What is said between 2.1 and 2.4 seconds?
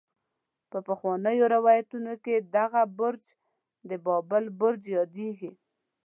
کې